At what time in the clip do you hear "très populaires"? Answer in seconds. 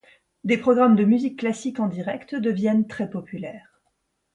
2.87-3.81